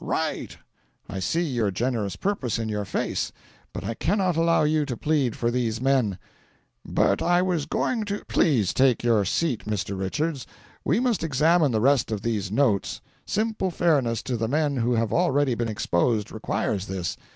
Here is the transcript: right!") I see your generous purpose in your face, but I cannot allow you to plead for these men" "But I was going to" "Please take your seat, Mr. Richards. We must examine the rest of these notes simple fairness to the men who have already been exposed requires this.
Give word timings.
right!") 0.03 0.57
I 1.07 1.19
see 1.19 1.43
your 1.43 1.69
generous 1.69 2.15
purpose 2.15 2.57
in 2.57 2.69
your 2.69 2.85
face, 2.85 3.31
but 3.71 3.83
I 3.83 3.93
cannot 3.93 4.35
allow 4.35 4.63
you 4.63 4.83
to 4.83 4.97
plead 4.97 5.35
for 5.35 5.51
these 5.51 5.79
men" 5.79 6.17
"But 6.83 7.21
I 7.21 7.43
was 7.43 7.67
going 7.67 8.05
to" 8.05 8.25
"Please 8.27 8.73
take 8.73 9.03
your 9.03 9.25
seat, 9.25 9.65
Mr. 9.65 9.95
Richards. 9.95 10.47
We 10.83 10.99
must 10.99 11.23
examine 11.23 11.71
the 11.71 11.79
rest 11.81 12.11
of 12.11 12.23
these 12.23 12.51
notes 12.51 12.99
simple 13.27 13.69
fairness 13.69 14.23
to 14.23 14.37
the 14.37 14.47
men 14.47 14.77
who 14.77 14.93
have 14.95 15.13
already 15.13 15.53
been 15.53 15.69
exposed 15.69 16.31
requires 16.31 16.87
this. 16.87 17.15